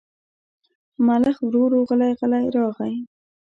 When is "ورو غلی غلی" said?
1.65-2.45